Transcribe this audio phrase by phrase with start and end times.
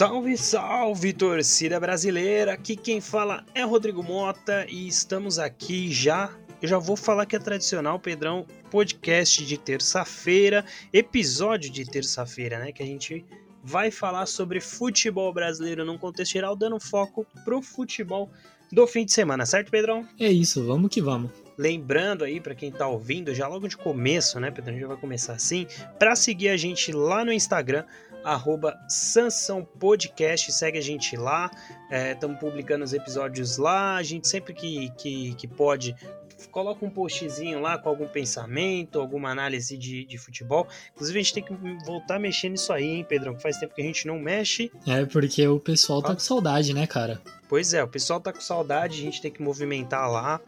[0.00, 2.54] Salve, salve, torcida brasileira!
[2.54, 6.34] Aqui quem fala é Rodrigo Mota e estamos aqui já.
[6.62, 12.72] Eu já vou falar que é tradicional, Pedrão, podcast de terça-feira, episódio de terça-feira, né?
[12.72, 13.26] Que a gente
[13.62, 18.30] vai falar sobre futebol brasileiro num contexto geral, dando foco pro futebol
[18.72, 20.08] do fim de semana, certo, Pedrão?
[20.18, 21.30] É isso, vamos que vamos.
[21.58, 24.88] Lembrando aí para quem tá ouvindo, já logo de começo, né, Pedrão, a gente já
[24.88, 25.66] vai começar assim,
[25.98, 27.84] para seguir a gente lá no Instagram,
[28.24, 31.50] arroba Sansão Podcast, segue a gente lá,
[32.12, 35.94] estamos é, publicando os episódios lá, a gente sempre que, que, que pode
[36.50, 40.66] coloca um postzinho lá com algum pensamento, alguma análise de, de futebol.
[40.94, 41.54] Inclusive, a gente tem que
[41.84, 43.34] voltar mexendo nisso aí, hein, Pedrão?
[43.34, 44.70] Que faz tempo que a gente não mexe.
[44.86, 47.20] É, porque o pessoal tá com saudade, né, cara?
[47.48, 50.40] Pois é, o pessoal tá com saudade, a gente tem que movimentar lá.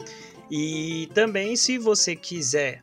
[0.51, 2.83] E também, se você quiser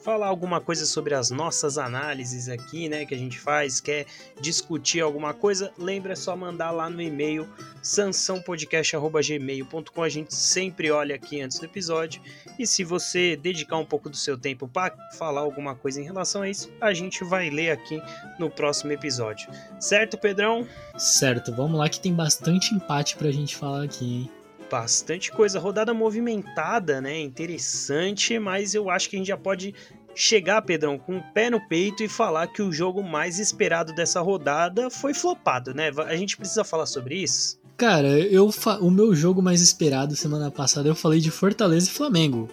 [0.00, 4.06] falar alguma coisa sobre as nossas análises aqui, né, que a gente faz, quer
[4.40, 7.48] discutir alguma coisa, lembra é só mandar lá no e-mail
[7.82, 10.02] sansãopodcast@gmail.com.
[10.02, 12.22] A gente sempre olha aqui antes do episódio
[12.58, 16.40] e se você dedicar um pouco do seu tempo para falar alguma coisa em relação
[16.42, 18.02] a isso, a gente vai ler aqui
[18.38, 19.50] no próximo episódio.
[19.78, 20.66] Certo, Pedrão?
[20.96, 21.54] Certo.
[21.54, 24.30] Vamos lá que tem bastante empate pra gente falar aqui, hein?
[24.70, 25.58] Bastante coisa.
[25.58, 27.20] Rodada movimentada, né?
[27.20, 29.74] Interessante, mas eu acho que a gente já pode
[30.14, 34.20] chegar, Pedrão, com o pé no peito e falar que o jogo mais esperado dessa
[34.20, 35.90] rodada foi flopado, né?
[36.06, 37.58] A gente precisa falar sobre isso?
[37.76, 42.48] Cara, eu o meu jogo mais esperado semana passada eu falei de Fortaleza e Flamengo.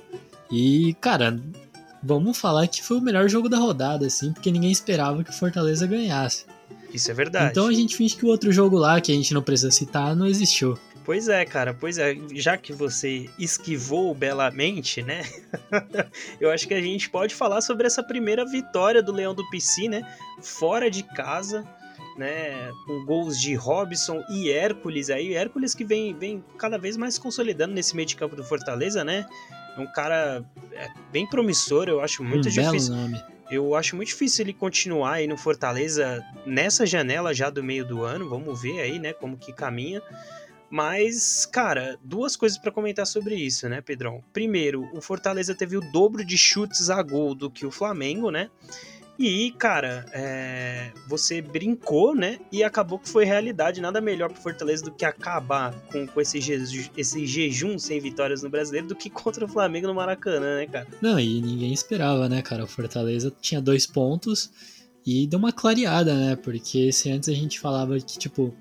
[0.50, 1.38] E, cara,
[2.02, 5.34] vamos falar que foi o melhor jogo da rodada, assim, porque ninguém esperava que o
[5.34, 6.46] Fortaleza ganhasse.
[6.94, 7.52] Isso é verdade.
[7.52, 10.16] Então a gente finge que o outro jogo lá, que a gente não precisa citar,
[10.16, 10.80] não existiu.
[11.08, 12.18] Pois é, cara, pois é.
[12.34, 15.22] Já que você esquivou belamente, né?
[16.38, 19.88] eu acho que a gente pode falar sobre essa primeira vitória do Leão do PC,
[19.88, 20.06] né?
[20.42, 21.66] Fora de casa,
[22.18, 22.70] né?
[22.86, 25.34] Com gols de Robson e Hércules aí.
[25.34, 29.26] Hércules que vem, vem cada vez mais consolidando nesse meio de campo do Fortaleza, né?
[29.78, 32.94] É um cara é, bem promissor, eu acho muito um difícil.
[32.94, 33.24] Belo nome.
[33.50, 38.04] Eu acho muito difícil ele continuar aí no Fortaleza nessa janela já do meio do
[38.04, 38.28] ano.
[38.28, 40.02] Vamos ver aí, né, como que caminha.
[40.70, 44.24] Mas, cara, duas coisas para comentar sobre isso, né, Pedrão?
[44.34, 48.50] Primeiro, o Fortaleza teve o dobro de chutes a gol do que o Flamengo, né?
[49.20, 50.92] E, cara, é...
[51.08, 52.38] você brincou, né?
[52.52, 53.82] E acabou que foi realidade.
[53.82, 56.92] Nada melhor pro Fortaleza do que acabar com, com esse, je...
[56.96, 60.88] esse jejum sem vitórias no brasileiro do que contra o Flamengo no Maracanã, né, cara?
[61.02, 62.64] Não, e ninguém esperava, né, cara?
[62.64, 64.52] O Fortaleza tinha dois pontos
[65.04, 66.36] e deu uma clareada, né?
[66.36, 68.54] Porque se antes a gente falava que, tipo,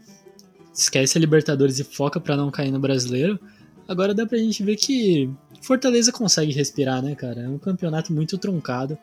[0.77, 3.41] esquece a Libertadores e foca para não cair no brasileiro,
[3.89, 5.31] agora dá pra gente ver que
[5.63, 7.43] Fortaleza consegue respirar, né, cara?
[7.43, 8.99] É um campeonato muito truncado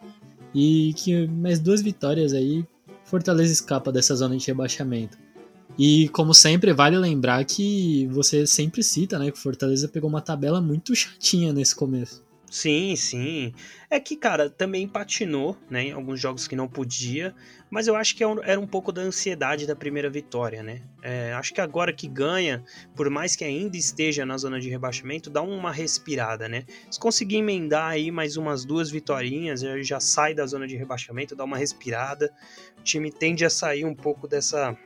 [0.53, 2.66] e que mais duas vitórias aí,
[3.03, 5.17] Fortaleza escapa dessa zona de rebaixamento.
[5.78, 10.61] E como sempre, vale lembrar que você sempre cita, né, que Fortaleza pegou uma tabela
[10.61, 12.23] muito chatinha nesse começo.
[12.53, 13.52] Sim, sim.
[13.90, 17.34] É que, cara, também patinou, né, em alguns jogos que não podia,
[17.68, 20.84] mas eu acho que é era um pouco da ansiedade da primeira vitória, né?
[21.02, 22.64] É, acho que agora que ganha,
[22.96, 26.64] por mais que ainda esteja na zona de rebaixamento, dá uma respirada, né?
[26.91, 31.44] Se conseguir emendar aí mais umas duas vitórias, já sai da zona de rebaixamento, dá
[31.44, 32.31] uma respirada,
[32.78, 34.78] o time tende a sair um pouco dessa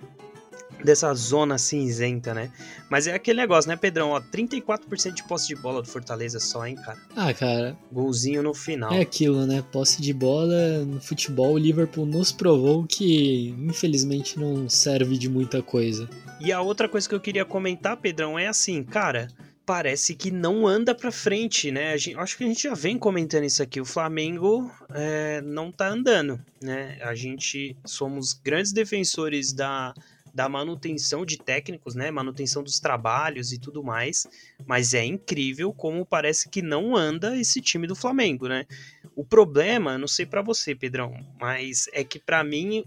[0.83, 2.51] dessa zona cinzenta, né?
[2.89, 4.11] Mas é aquele negócio, né, Pedrão?
[4.11, 6.97] Ó, 34% de posse de bola do Fortaleza só, hein, cara?
[7.15, 7.77] Ah, cara.
[7.91, 8.93] Golzinho no final.
[8.93, 9.63] É aquilo, né?
[9.71, 15.61] Posse de bola no futebol, o Liverpool nos provou que, infelizmente, não serve de muita
[15.61, 16.09] coisa.
[16.39, 19.27] E a outra coisa que eu queria comentar, Pedrão, é assim, cara
[19.67, 21.97] parece que não anda para frente, né?
[21.97, 23.81] Gente, acho que a gente já vem comentando isso aqui.
[23.81, 26.97] O Flamengo é, não tá andando, né?
[27.01, 29.93] A gente somos grandes defensores da
[30.37, 32.11] da manutenção de técnicos, né?
[32.11, 34.27] Manutenção dos trabalhos e tudo mais.
[34.67, 38.67] Mas é incrível como parece que não anda esse time do Flamengo, né?
[39.15, 41.11] O problema, não sei para você, Pedrão,
[41.41, 42.85] mas é que para mim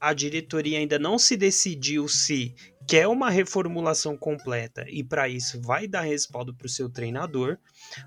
[0.00, 2.54] a diretoria ainda não se decidiu se
[2.92, 7.56] quer uma reformulação completa e para isso vai dar respaldo para o seu treinador,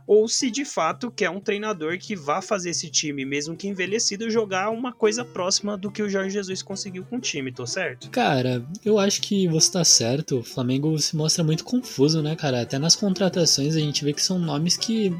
[0.06, 4.30] ou se de fato quer um treinador que vá fazer esse time, mesmo que envelhecido,
[4.30, 8.12] jogar uma coisa próxima do que o Jorge Jesus conseguiu com o time, tô certo?
[8.12, 10.42] Cara, eu acho que você tá certo.
[10.42, 12.62] O Flamengo se mostra muito confuso, né, cara?
[12.62, 15.12] Até nas contratações a gente vê que são nomes que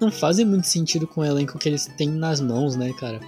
[0.00, 3.18] não fazem muito sentido com o elenco que eles têm nas mãos, né, cara?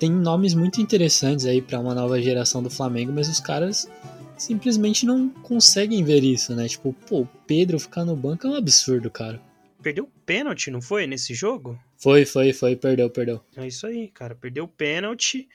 [0.00, 3.88] Tem nomes muito interessantes aí para uma nova geração do Flamengo, mas os caras
[4.36, 6.68] simplesmente não conseguem ver isso, né?
[6.68, 9.40] Tipo, pô, o Pedro ficar no banco é um absurdo, cara.
[9.82, 11.78] Perdeu pênalti, não foi, nesse jogo?
[11.96, 13.40] Foi, foi, foi, perdeu, perdeu.
[13.56, 15.48] É isso aí, cara, perdeu pênalti.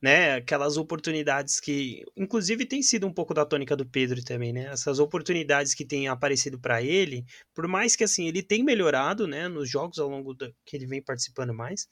[0.00, 0.34] né?
[0.34, 4.66] Aquelas oportunidades que, inclusive, tem sido um pouco da tônica do Pedro também, né?
[4.70, 7.24] Essas oportunidades que têm aparecido para ele,
[7.54, 9.48] por mais que assim ele tem melhorado, né?
[9.48, 11.88] Nos jogos ao longo do, que ele vem participando mais,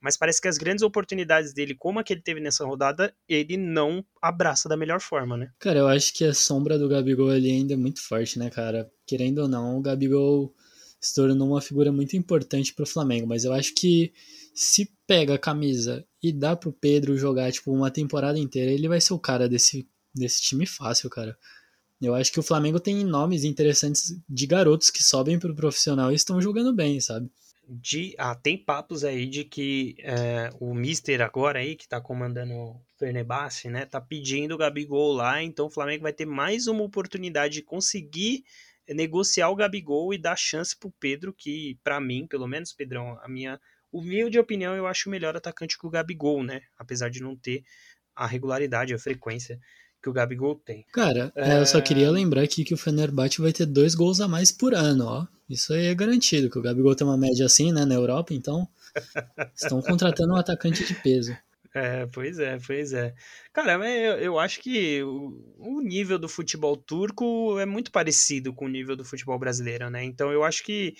[0.00, 3.56] mas parece que as grandes oportunidades dele, como a que ele teve nessa rodada, ele
[3.56, 5.50] não abraça da melhor forma, né?
[5.58, 8.90] Cara, eu acho que a sombra do Gabigol ali ainda é muito forte, né, cara?
[9.06, 10.54] Querendo ou não, o Gabigol
[11.00, 14.12] se tornou uma figura muito importante pro Flamengo, mas eu acho que
[14.54, 19.00] se pega a camisa e dá pro Pedro jogar, tipo, uma temporada inteira, ele vai
[19.00, 21.36] ser o cara desse, desse time fácil, cara.
[22.00, 26.14] Eu acho que o Flamengo tem nomes interessantes de garotos que sobem pro profissional e
[26.14, 27.30] estão jogando bem, sabe?
[27.68, 32.54] De ah, tem papos aí de que é, o Mister agora aí que tá comandando
[32.54, 36.82] o Fenerbahçe, né, tá pedindo o Gabigol lá, então o Flamengo vai ter mais uma
[36.82, 38.44] oportunidade de conseguir
[38.88, 43.28] negociar o Gabigol e dar chance pro Pedro, que para mim, pelo menos, Pedrão, a
[43.28, 43.60] minha
[43.92, 47.62] humilde opinião, eu acho o melhor atacante que o Gabigol, né, apesar de não ter
[48.16, 49.60] a regularidade, a frequência
[50.02, 50.84] que o Gabigol tem.
[50.92, 51.60] Cara, é...
[51.60, 54.74] eu só queria lembrar aqui que o Fenerbahçe vai ter dois gols a mais por
[54.74, 55.26] ano, ó.
[55.48, 58.68] Isso aí é garantido, que o Gabigol tem uma média assim, né, na Europa, então
[59.56, 61.36] estão contratando um atacante de peso.
[61.74, 63.14] É, pois é, pois é.
[63.52, 68.64] Cara, eu, eu acho que o, o, nível do futebol turco é muito parecido com
[68.64, 70.02] o nível do futebol brasileiro, né?
[70.04, 70.94] Então eu acho que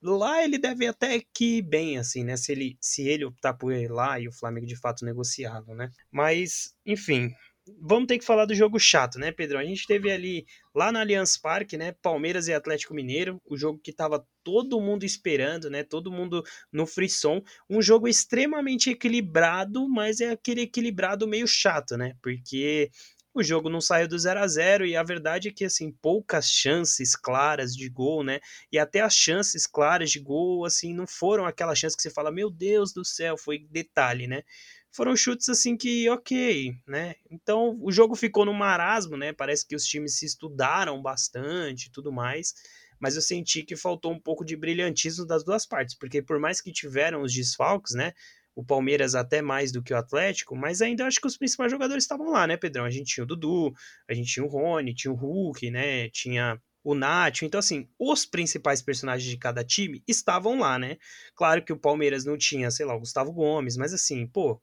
[0.00, 2.36] lá ele deve até que ir bem, assim, né?
[2.36, 5.90] Se ele, se ele optar por ir lá e o Flamengo de fato negociá-lo, né?
[6.10, 7.32] Mas, enfim,
[7.80, 9.58] vamos ter que falar do jogo chato, né, Pedro?
[9.58, 10.44] A gente teve ali
[10.74, 15.04] lá no Allianz Parque, né, Palmeiras e Atlético Mineiro, o jogo que tava todo mundo
[15.04, 16.42] esperando, né, todo mundo
[16.72, 22.14] no frisson, um jogo extremamente equilibrado, mas é aquele equilibrado meio chato, né?
[22.20, 22.90] Porque
[23.34, 26.50] o jogo não saiu do 0 a 0 e a verdade é que assim, poucas
[26.50, 28.40] chances claras de gol, né?
[28.70, 32.30] E até as chances claras de gol assim não foram aquelas chances que você fala,
[32.30, 34.42] meu Deus do céu, foi detalhe, né?
[34.92, 37.14] Foram chutes assim que ok, né?
[37.30, 39.32] Então o jogo ficou no marasmo, né?
[39.32, 42.54] Parece que os times se estudaram bastante e tudo mais,
[43.00, 46.60] mas eu senti que faltou um pouco de brilhantismo das duas partes, porque por mais
[46.60, 48.12] que tiveram os desfalques, né?
[48.54, 52.04] O Palmeiras até mais do que o Atlético, mas ainda acho que os principais jogadores
[52.04, 52.84] estavam lá, né, Pedrão?
[52.84, 53.72] A gente tinha o Dudu,
[54.06, 56.10] a gente tinha o Rony, tinha o Hulk, né?
[56.10, 57.46] Tinha o Nacho.
[57.46, 60.98] Então, assim, os principais personagens de cada time estavam lá, né?
[61.34, 64.60] Claro que o Palmeiras não tinha, sei lá, o Gustavo Gomes, mas assim, pô,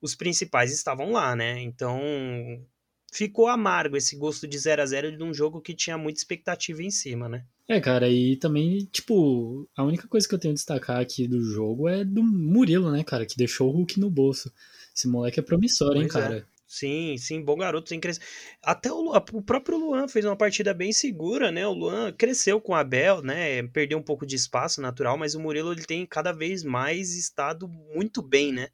[0.00, 1.60] os principais estavam lá, né?
[1.60, 2.00] Então
[3.12, 6.82] ficou amargo esse gosto de 0 a 0 de um jogo que tinha muita expectativa
[6.82, 7.44] em cima, né?
[7.66, 11.40] É, cara, e também, tipo, a única coisa que eu tenho a destcar aqui do
[11.42, 14.50] jogo é do Murilo, né, cara, que deixou o Hulk no bolso.
[14.96, 16.08] Esse moleque é promissor, pois hein, é.
[16.08, 16.48] cara?
[16.66, 18.20] Sim, sim, bom garoto, tem crescer.
[18.62, 21.66] Até o, o, próprio Luan fez uma partida bem segura, né?
[21.66, 23.62] O Luan cresceu com o Abel, né?
[23.68, 27.66] Perdeu um pouco de espaço natural, mas o Murilo ele tem cada vez mais estado
[27.68, 28.68] muito bem, né?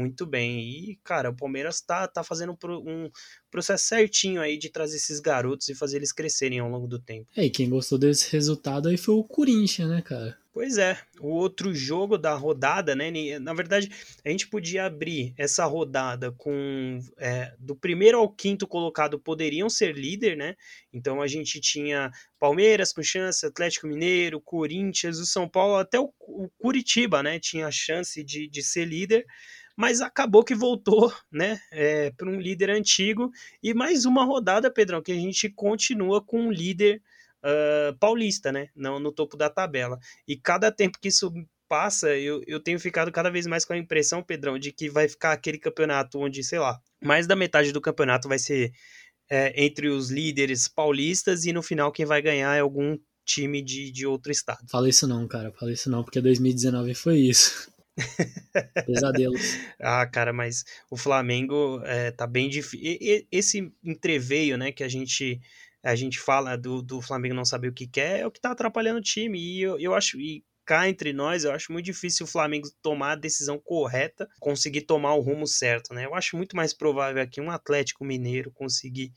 [0.00, 0.60] Muito bem.
[0.60, 2.56] E, cara, o Palmeiras tá, tá fazendo
[2.86, 3.10] um
[3.50, 7.28] processo certinho aí de trazer esses garotos e fazer eles crescerem ao longo do tempo.
[7.36, 10.40] É, e quem gostou desse resultado aí foi o Corinthians, né, cara?
[10.52, 13.08] Pois é, o outro jogo da rodada, né?
[13.38, 13.88] Na verdade,
[14.24, 19.96] a gente podia abrir essa rodada com é, do primeiro ao quinto colocado poderiam ser
[19.96, 20.56] líder, né?
[20.92, 26.12] Então a gente tinha Palmeiras com chance, Atlético Mineiro, Corinthians, o São Paulo, até o,
[26.18, 27.38] o Curitiba, né?
[27.38, 29.24] Tinha chance de, de ser líder
[29.80, 33.30] mas acabou que voltou, né, é, para um líder antigo
[33.62, 37.00] e mais uma rodada, Pedrão, que a gente continua com um líder
[37.42, 39.98] uh, paulista, né, no, no topo da tabela.
[40.28, 41.32] E cada tempo que isso
[41.66, 45.08] passa, eu, eu tenho ficado cada vez mais com a impressão, Pedrão, de que vai
[45.08, 48.72] ficar aquele campeonato onde, sei lá, mais da metade do campeonato vai ser
[49.30, 53.90] é, entre os líderes paulistas e no final quem vai ganhar é algum time de,
[53.90, 54.68] de outro estado.
[54.68, 57.70] Fala isso não, cara, fala isso não, porque 2019 foi isso.
[58.86, 59.58] Pesadelos.
[59.80, 62.98] ah, cara, mas o Flamengo é, tá bem difícil.
[63.30, 65.40] Esse entreveio, né, que a gente
[65.82, 68.50] a gente fala do, do Flamengo não saber o que quer, é o que tá
[68.50, 69.40] atrapalhando o time.
[69.40, 73.12] E eu, eu acho, e cá entre nós, eu acho muito difícil o Flamengo tomar
[73.12, 76.04] a decisão correta, conseguir tomar o rumo certo, né?
[76.04, 79.12] Eu acho muito mais provável aqui um Atlético Mineiro conseguir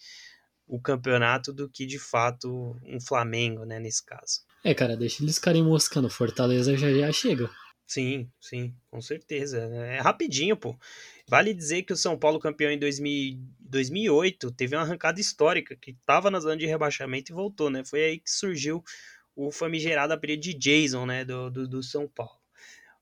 [0.65, 4.41] o campeonato do que de fato um Flamengo, né, nesse caso.
[4.63, 6.09] É, cara, deixa eles ficarem moscando.
[6.09, 7.49] Fortaleza já já chega.
[7.93, 9.59] Sim, sim, com certeza.
[9.59, 10.75] É rapidinho, pô.
[11.27, 15.91] Vale dizer que o São Paulo, campeão em 2000, 2008, teve uma arrancada histórica, que
[15.91, 17.83] estava na zona de rebaixamento e voltou, né?
[17.85, 18.83] Foi aí que surgiu
[19.35, 22.39] o famigerado apelido de Jason, né, do, do, do São Paulo.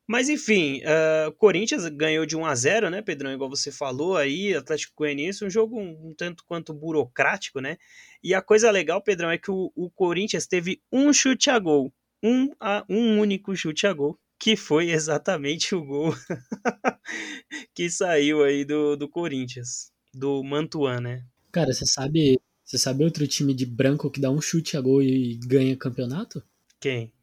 [0.06, 3.32] Mas enfim, uh, Corinthians ganhou de 1 a 0 né, Pedrão?
[3.32, 7.78] Igual você falou aí, Atlético Goianiense, um jogo um, um, tanto quanto burocrático, né?
[8.22, 11.94] E a coisa legal, Pedrão, é que o, o Corinthians teve um chute a gol.
[12.22, 16.16] Um, a, um único chute a gol que foi exatamente o gol
[17.76, 21.24] que saiu aí do, do Corinthians, do Mantuan, né?
[21.52, 25.04] Cara, você sabe, você sabe outro time de branco que dá um chute a gol
[25.04, 26.44] e ganha campeonato?
[26.80, 27.14] Quem?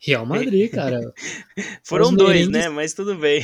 [0.00, 1.00] Real Madrid, cara.
[1.84, 2.50] Foram dois, merengues...
[2.50, 2.68] né?
[2.68, 3.42] Mas tudo bem.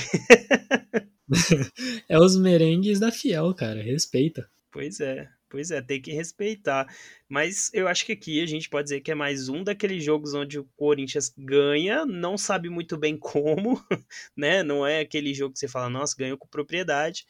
[2.08, 3.80] é os merengues da Fiel, cara.
[3.80, 4.50] Respeita.
[4.72, 5.28] Pois é.
[5.50, 6.87] Pois é, tem que respeitar.
[7.28, 10.33] Mas eu acho que aqui a gente pode dizer que é mais um daqueles jogos
[10.33, 13.85] onde o Corinthians ganha, não sabe muito bem como,
[14.37, 14.62] né?
[14.62, 17.26] Não é aquele jogo que você fala, nossa, ganhou com propriedade.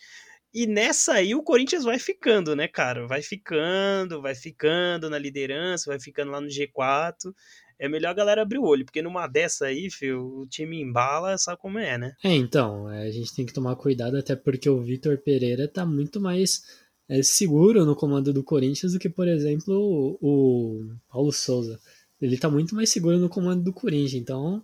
[0.52, 3.06] E nessa aí o Corinthians vai ficando, né, cara?
[3.06, 7.32] Vai ficando, vai ficando na liderança, vai ficando lá no G4
[7.80, 11.38] é melhor a galera abrir o olho, porque numa dessa aí, filho, o time embala,
[11.38, 12.14] sabe como é, né?
[12.22, 15.86] É, então, é, a gente tem que tomar cuidado, até porque o Vitor Pereira tá
[15.86, 16.62] muito mais
[17.10, 21.80] é, seguro no comando do Corinthians do que, por exemplo, o, o Paulo Souza.
[22.22, 24.62] Ele tá muito mais seguro no comando do Corinthians, então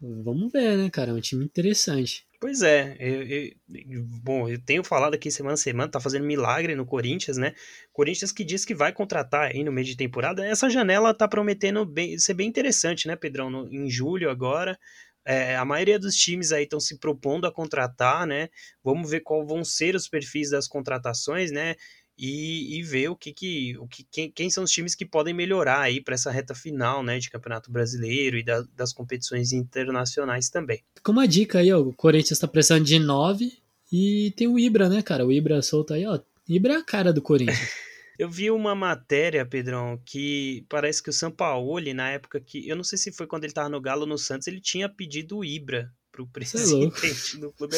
[0.00, 1.12] vamos ver, né, cara?
[1.12, 2.26] É um time interessante.
[2.40, 6.74] Pois é, eu, eu, bom, eu tenho falado aqui semana a semana, tá fazendo milagre
[6.74, 7.52] no Corinthians, né?
[7.92, 10.44] Corinthians que diz que vai contratar aí no meio de temporada.
[10.46, 13.50] Essa janela tá prometendo bem, ser bem interessante, né, Pedrão?
[13.50, 14.78] No, em julho agora,
[15.24, 18.48] é, a maioria dos times aí estão se propondo a contratar, né?
[18.82, 21.74] Vamos ver qual vão ser os perfis das contratações, né?
[22.16, 25.32] E, e ver o que, que, o que quem, quem são os times que podem
[25.32, 30.50] melhorar aí para essa reta final, né, de Campeonato Brasileiro e da, das competições internacionais
[30.50, 30.82] também.
[31.00, 33.52] Como uma dica aí, ó, o Corinthians está precisando de nove
[33.92, 35.24] e tem o Ibra, né, cara?
[35.24, 36.18] O Ibra solta aí, ó.
[36.48, 37.58] Ibra é a cara do Corinthians.
[38.18, 42.68] Eu vi uma matéria, Pedrão, que parece que o Sampaoli, na época que.
[42.68, 45.38] Eu não sei se foi quando ele estava no Galo no Santos, ele tinha pedido
[45.38, 47.76] o Ibra pro é presidente é do clube.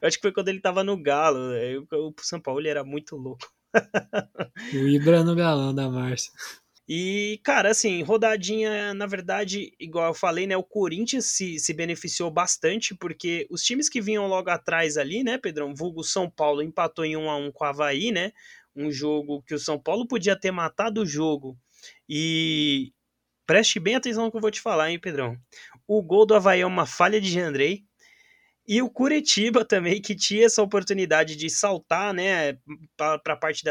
[0.00, 1.38] Eu acho que foi quando ele estava no Galo.
[1.92, 3.52] O Sampaoli era muito louco.
[4.72, 6.32] o Ibra no galão da Márcia.
[6.88, 10.56] E, cara, assim, rodadinha, na verdade, igual eu falei, né?
[10.56, 15.36] O Corinthians se, se beneficiou bastante, porque os times que vinham logo atrás ali, né,
[15.36, 15.74] Pedrão?
[15.74, 18.32] Vulgo São Paulo empatou em 1 a 1 com o Havaí, né?
[18.76, 21.58] Um jogo que o São Paulo podia ter matado o jogo.
[22.08, 22.92] E
[23.46, 25.36] preste bem atenção no que eu vou te falar, hein, Pedrão.
[25.86, 27.84] O gol do Havaí é uma falha de Andrei.
[28.68, 32.58] E o Curitiba também, que tinha essa oportunidade de saltar né,
[32.96, 33.62] para a parte,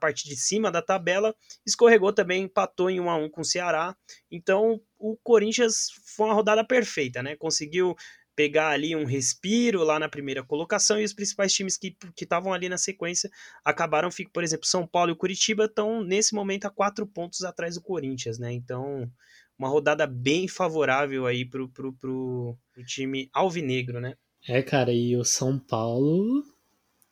[0.00, 1.34] parte de cima da tabela,
[1.66, 3.94] escorregou também, empatou em 1 a 1 com o Ceará.
[4.30, 7.36] Então o Corinthians foi uma rodada perfeita, né?
[7.36, 7.94] Conseguiu
[8.40, 12.70] pegar ali um respiro lá na primeira colocação e os principais times que estavam ali
[12.70, 13.30] na sequência
[13.62, 17.82] acabaram, por exemplo, São Paulo e Curitiba estão nesse momento a quatro pontos atrás do
[17.82, 18.50] Corinthians, né?
[18.50, 19.12] Então,
[19.58, 24.14] uma rodada bem favorável aí pro, pro, pro, pro time alvinegro, né?
[24.48, 26.42] É, cara, e o São Paulo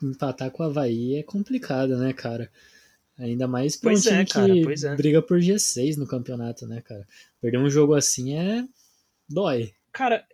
[0.02, 2.50] empatar com o Havaí é complicado, né, cara?
[3.18, 4.96] Ainda mais pra pois um é, time cara, que é.
[4.96, 7.06] briga por G6 no campeonato, né, cara?
[7.38, 8.64] Perder um jogo assim é.
[9.28, 9.74] dói.
[9.92, 10.24] Cara,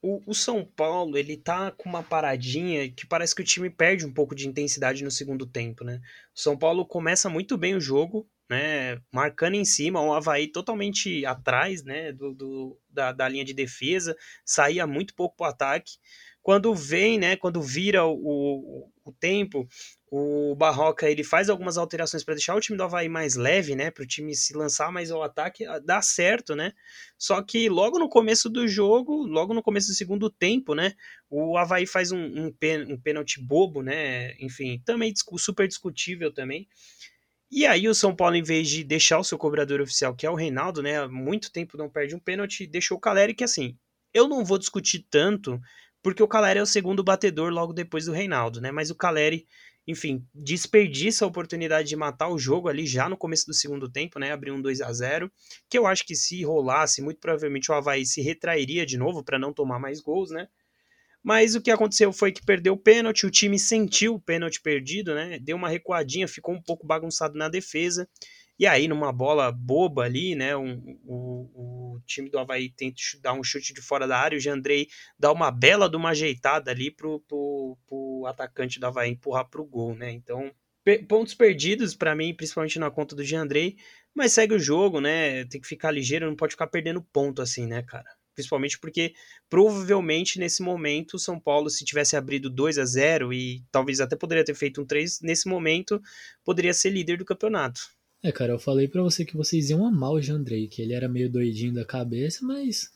[0.00, 4.06] o, o, São Paulo, ele tá com uma paradinha que parece que o time perde
[4.06, 6.00] um pouco de intensidade no segundo tempo, né?
[6.34, 9.00] O São Paulo começa muito bem o jogo, né?
[9.12, 12.12] Marcando em cima, o Havaí totalmente atrás, né?
[12.12, 15.98] Do, do da, da, linha de defesa, saía muito pouco pro ataque.
[16.48, 17.36] Quando vem, né?
[17.36, 19.68] Quando vira o, o, o tempo,
[20.10, 23.90] o Barroca ele faz algumas alterações para deixar o time do Havaí mais leve, né?
[23.90, 26.72] Para o time se lançar mais ao ataque, dá certo, né?
[27.18, 30.94] Só que logo no começo do jogo, logo no começo do segundo tempo, né?
[31.28, 34.34] O Havaí faz um, um, pen, um pênalti bobo, né?
[34.40, 36.66] Enfim, também super discutível também.
[37.50, 40.30] E aí o São Paulo, em vez de deixar o seu cobrador oficial, que é
[40.30, 40.96] o Reinaldo, né?
[40.96, 43.76] Há muito tempo não perde um pênalti, deixou o Caleri, que assim,
[44.14, 45.60] eu não vou discutir tanto,
[46.02, 48.70] porque o Caleri é o segundo batedor logo depois do Reinaldo, né?
[48.70, 49.46] Mas o Caleri
[49.88, 54.18] enfim, desperdiça a oportunidade de matar o jogo ali já no começo do segundo tempo,
[54.18, 54.30] né?
[54.30, 55.32] Abrir um 2 a 0
[55.66, 59.38] que eu acho que se rolasse, muito provavelmente o Havaí se retrairia de novo para
[59.38, 60.46] não tomar mais gols, né?
[61.22, 65.14] Mas o que aconteceu foi que perdeu o pênalti, o time sentiu o pênalti perdido,
[65.14, 65.38] né?
[65.38, 68.06] Deu uma recuadinha, ficou um pouco bagunçado na defesa.
[68.58, 70.56] E aí, numa bola boba ali, né?
[70.56, 74.40] Um, o, o time do Havaí tenta dar um chute de fora da área, o
[74.40, 74.88] Jandrei
[75.18, 79.64] dá uma bela de uma ajeitada ali pro, pro, pro atacante do Havaí empurrar pro
[79.64, 80.10] gol, né?
[80.10, 80.52] Então,
[81.06, 83.76] pontos perdidos para mim, principalmente na conta do Jandrei,
[84.14, 85.44] mas segue o jogo, né?
[85.44, 88.08] Tem que ficar ligeiro, não pode ficar perdendo ponto assim, né, cara?
[88.34, 89.14] Principalmente porque
[89.48, 94.16] provavelmente nesse momento o São Paulo, se tivesse abrido 2 a 0 e talvez até
[94.16, 96.00] poderia ter feito um 3, nesse momento
[96.44, 97.97] poderia ser líder do campeonato.
[98.22, 101.08] É, cara, eu falei para você que vocês iam amar o Jandrei, que ele era
[101.08, 102.90] meio doidinho da cabeça, mas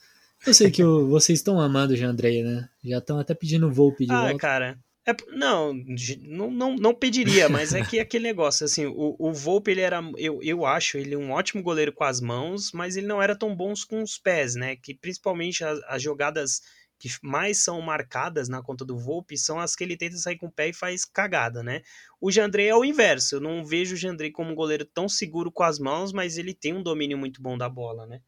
[0.46, 2.68] eu sei que o, vocês estão amando o Jandrei, né?
[2.84, 4.38] Já estão até pedindo Volpe de ah, volta.
[4.38, 5.74] Cara, é, não,
[6.22, 10.00] não, não, não pediria, mas é que aquele negócio, assim, o, o Volpe, ele era,
[10.16, 13.54] eu, eu acho, ele um ótimo goleiro com as mãos, mas ele não era tão
[13.54, 14.76] bom com os pés, né?
[14.76, 16.60] Que principalmente as, as jogadas
[17.02, 20.46] que mais são marcadas na conta do Volpe são as que ele tenta sair com
[20.46, 21.82] o pé e faz cagada, né?
[22.20, 23.34] O Jandrei é o inverso.
[23.34, 26.54] Eu não vejo o Jandrei como um goleiro tão seguro com as mãos, mas ele
[26.54, 28.20] tem um domínio muito bom da bola, né?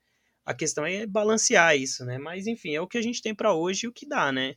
[0.44, 2.18] A questão é balancear isso, né?
[2.18, 4.56] Mas enfim, é o que a gente tem para hoje e o que dá, né?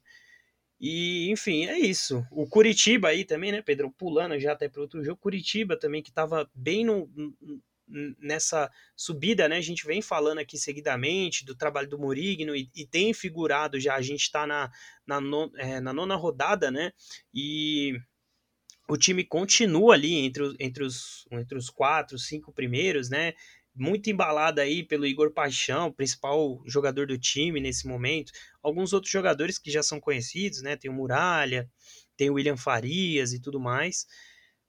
[0.79, 2.25] E, enfim, é isso.
[2.31, 3.91] O Curitiba aí também, né, Pedro?
[3.91, 5.19] Pulando já até para outro jogo.
[5.19, 7.07] Curitiba também, que estava bem no,
[7.87, 9.57] nessa subida, né?
[9.57, 13.95] A gente vem falando aqui seguidamente do trabalho do Morigno e, e tem figurado já.
[13.95, 14.71] A gente está na,
[15.05, 15.19] na,
[15.57, 16.91] é, na nona rodada, né?
[17.33, 17.99] E
[18.89, 23.33] o time continua ali entre, entre, os, entre os quatro, cinco primeiros, né?
[23.77, 28.31] muito embalada aí pelo Igor Paixão, principal jogador do time nesse momento.
[28.61, 30.75] Alguns outros jogadores que já são conhecidos, né?
[30.75, 31.69] Tem o Muralha,
[32.17, 34.07] tem o William Farias e tudo mais.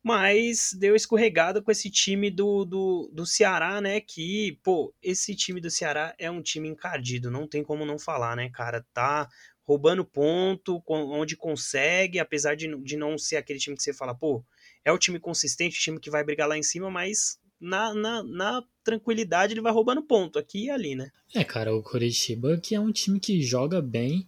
[0.02, 4.00] Mas deu escorregada com esse time do, do, do Ceará, né?
[4.00, 8.36] Que, pô, esse time do Ceará é um time encardido, não tem como não falar,
[8.36, 8.86] né, cara?
[8.94, 9.28] Tá
[9.66, 14.42] roubando ponto onde consegue, apesar de, de não ser aquele time que você fala, pô,
[14.82, 18.22] é o time consistente, o time que vai brigar lá em cima, mas na, na,
[18.22, 21.10] na, tranquilidade ele vai roubando ponto aqui e ali, né?
[21.34, 24.26] É, cara, o Curitiba que é um time que joga bem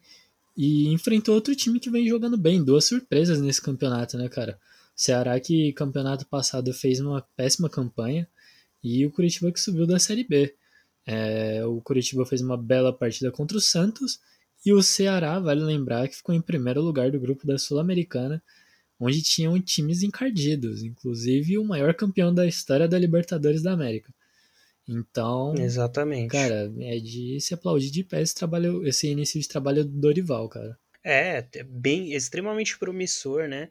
[0.54, 2.62] e enfrentou outro time que vem jogando bem.
[2.62, 4.58] Duas surpresas nesse campeonato, né, cara?
[5.00, 8.28] Ceará que campeonato passado fez uma péssima campanha
[8.84, 10.54] e o Curitiba que subiu da Série B.
[11.06, 14.20] É, o Curitiba fez uma bela partida contra o Santos
[14.62, 18.42] e o Ceará, vale lembrar, que ficou em primeiro lugar do grupo da Sul-Americana
[19.00, 24.12] onde tinham times encardidos, inclusive o maior campeão da história da Libertadores da América.
[24.86, 26.30] Então, exatamente.
[26.30, 30.46] Cara, é de se aplaudir de pé esse trabalho, esse início de trabalho do Dorival,
[30.46, 30.78] cara.
[31.02, 33.70] É, é bem extremamente promissor, né?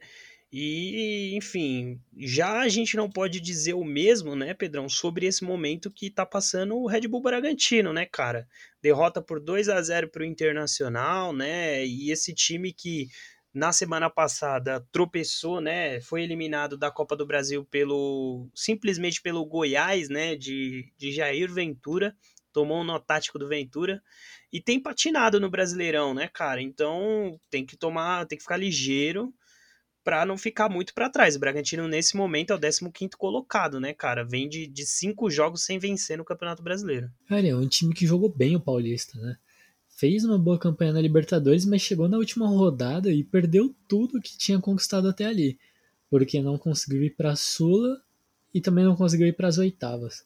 [0.52, 5.92] E, enfim, já a gente não pode dizer o mesmo, né, Pedrão, sobre esse momento
[5.92, 8.48] que tá passando o Red Bull Bragantino, né, cara?
[8.82, 11.86] Derrota por 2 a 0 pro Internacional, né?
[11.86, 13.08] E esse time que
[13.54, 16.00] na semana passada tropeçou, né?
[16.00, 20.34] Foi eliminado da Copa do Brasil pelo simplesmente pelo Goiás, né?
[20.34, 22.16] De, de Jair Ventura,
[22.52, 24.02] tomou um nó tático do Ventura
[24.52, 26.60] e tem patinado no Brasileirão, né, cara?
[26.60, 29.32] Então tem que tomar, tem que ficar ligeiro
[30.02, 31.36] para não ficar muito para trás.
[31.36, 34.24] O Bragantino nesse momento é o 15º colocado, né, cara?
[34.24, 37.10] Vem de, de cinco jogos sem vencer no Campeonato Brasileiro.
[37.28, 39.36] Cara, é um time que jogou bem o Paulista, né?
[40.00, 44.38] fez uma boa campanha na Libertadores, mas chegou na última rodada e perdeu tudo que
[44.38, 45.58] tinha conquistado até ali,
[46.08, 48.00] porque não conseguiu ir para a Sula
[48.54, 50.24] e também não conseguiu ir para as oitavas.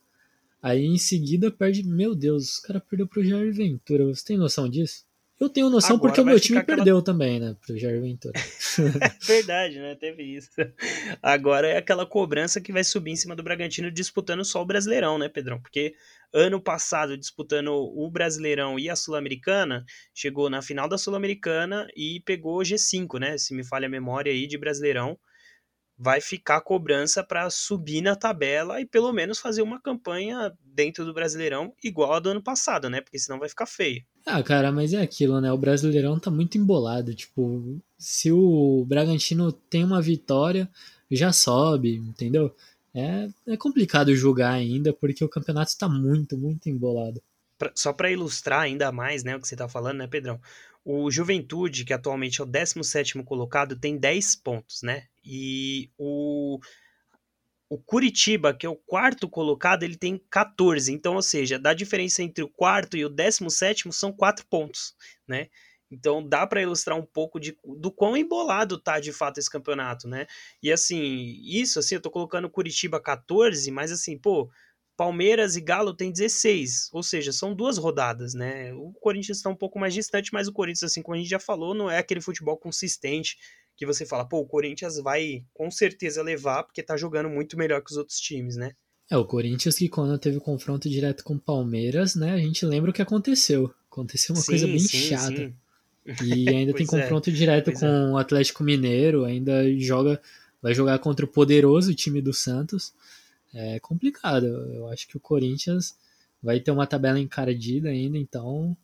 [0.62, 4.06] Aí em seguida perde, meu Deus, o cara perdeu pro Jair Ventura.
[4.06, 5.04] Você tem noção disso?
[5.44, 6.76] Eu tenho noção Agora porque o meu time aquela...
[6.76, 8.32] perdeu também, né, pro Jair Ventura.
[9.22, 9.94] Verdade, né?
[9.94, 10.50] Teve isso.
[11.22, 15.18] Agora é aquela cobrança que vai subir em cima do Bragantino disputando só o Brasileirão,
[15.18, 15.60] né, Pedrão?
[15.60, 15.94] Porque
[16.32, 22.58] ano passado disputando o Brasileirão e a Sul-Americana, chegou na final da Sul-Americana e pegou
[22.58, 23.38] o G5, né?
[23.38, 25.18] Se me falha a memória aí de Brasileirão
[25.96, 31.14] vai ficar cobrança para subir na tabela e pelo menos fazer uma campanha dentro do
[31.14, 33.00] Brasileirão igual a do ano passado, né?
[33.00, 34.02] Porque senão vai ficar feio.
[34.26, 35.52] Ah, cara, mas é aquilo, né?
[35.52, 37.14] O Brasileirão tá muito embolado.
[37.14, 40.68] Tipo, se o Bragantino tem uma vitória,
[41.10, 42.54] já sobe, entendeu?
[42.92, 47.22] É, é complicado julgar ainda, porque o campeonato está muito, muito embolado.
[47.58, 50.40] Pra, só para ilustrar ainda mais né, o que você tá falando, né, Pedrão?
[50.84, 55.04] O Juventude, que atualmente é o 17 colocado, tem 10 pontos, né?
[55.24, 56.58] E o,
[57.68, 60.92] o Curitiba, que é o quarto colocado, ele tem 14.
[60.92, 64.94] Então, ou seja, da diferença entre o quarto e o 17 são 4 pontos,
[65.26, 65.48] né?
[65.90, 70.08] Então dá para ilustrar um pouco de, do quão embolado tá de fato esse campeonato,
[70.08, 70.26] né?
[70.62, 74.50] E assim, isso assim, eu tô colocando Curitiba 14, mas assim, pô,
[74.96, 78.72] Palmeiras e Galo tem 16, ou seja, são duas rodadas, né?
[78.74, 81.40] O Corinthians está um pouco mais distante, mas o Corinthians, assim como a gente já
[81.40, 83.36] falou, não é aquele futebol consistente
[83.76, 87.82] que você fala, pô, o Corinthians vai com certeza levar porque tá jogando muito melhor
[87.82, 88.72] que os outros times, né?
[89.10, 92.90] É, o Corinthians que quando teve confronto direto com o Palmeiras, né, a gente lembra
[92.90, 93.74] o que aconteceu.
[93.90, 95.36] Aconteceu uma sim, coisa bem sim, chata.
[95.36, 95.54] Sim.
[96.24, 98.10] E ainda tem é, confronto é, direto com é.
[98.12, 100.20] o Atlético Mineiro, ainda joga,
[100.62, 102.94] vai jogar contra o poderoso time do Santos
[103.54, 104.46] é complicado.
[104.46, 105.96] Eu acho que o Corinthians
[106.42, 108.76] vai ter uma tabela encardida ainda, então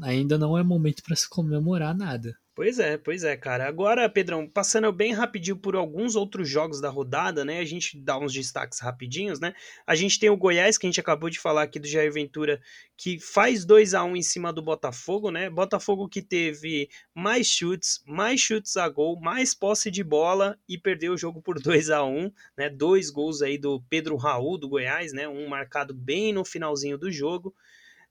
[0.00, 2.38] ainda não é momento para se comemorar nada.
[2.54, 3.66] Pois é, pois é, cara.
[3.66, 7.60] Agora, Pedrão, passando bem rapidinho por alguns outros jogos da rodada, né?
[7.60, 9.54] A gente dá uns destaques rapidinhos, né?
[9.86, 12.60] A gente tem o Goiás, que a gente acabou de falar aqui do Jair Ventura,
[12.94, 15.48] que faz 2 a 1 em cima do Botafogo, né?
[15.48, 21.14] Botafogo que teve mais chutes, mais chutes a gol, mais posse de bola e perdeu
[21.14, 22.68] o jogo por 2 a 1 né?
[22.68, 25.26] Dois gols aí do Pedro Raul do Goiás, né?
[25.26, 27.54] Um marcado bem no finalzinho do jogo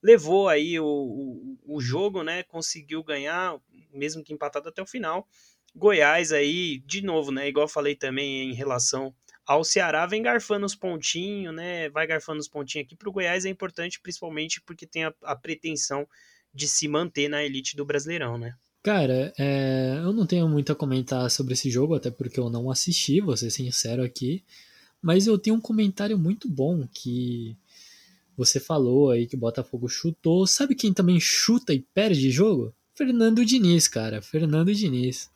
[0.02, 2.44] levou aí o, o, o, jogo, né?
[2.44, 3.60] Conseguiu ganhar
[3.94, 5.28] mesmo que empatado até o final.
[5.76, 7.48] Goiás aí, de novo, né?
[7.48, 9.14] Igual falei também em relação
[9.46, 11.90] ao Ceará, vem garfando os pontinhos, né?
[11.90, 12.96] Vai garfando os pontinhos aqui.
[12.96, 16.08] Para o Goiás é importante, principalmente porque tem a, a, pretensão
[16.54, 18.56] de se manter na elite do Brasileirão, né?
[18.84, 22.70] Cara, é, eu não tenho muito a comentar sobre esse jogo, até porque eu não
[22.70, 24.44] assisti, vou ser sincero aqui.
[25.02, 27.58] Mas eu tenho um comentário muito bom que
[28.38, 30.48] você falou aí que o Botafogo chutou.
[30.48, 32.74] Sabe quem também chuta e perde jogo?
[32.96, 34.22] Fernando Diniz, cara.
[34.22, 35.30] Fernando Diniz.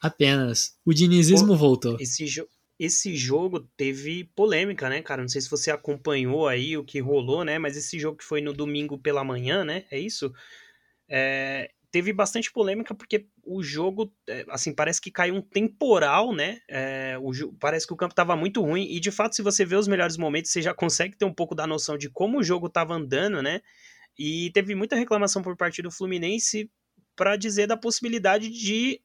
[0.00, 0.76] Apenas.
[0.84, 1.96] O dinizismo Pô, voltou.
[2.00, 2.46] Esse, jo
[2.78, 5.22] esse jogo teve polêmica, né, cara?
[5.22, 7.58] Não sei se você acompanhou aí o que rolou, né?
[7.58, 9.84] Mas esse jogo que foi no domingo pela manhã, né?
[9.90, 10.32] É isso?
[11.08, 16.58] É, teve bastante polêmica porque o jogo, é, assim, parece que caiu um temporal, né?
[16.66, 19.76] É, o, parece que o campo estava muito ruim e de fato, se você vê
[19.76, 22.66] os melhores momentos, você já consegue ter um pouco da noção de como o jogo
[22.66, 23.60] estava andando, né?
[24.18, 26.70] E teve muita reclamação por parte do Fluminense
[27.14, 29.00] para dizer da possibilidade de